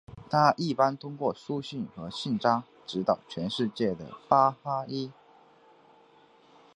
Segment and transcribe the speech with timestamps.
[0.31, 5.11] 它一般通过书信和信札指导全世界的巴哈伊。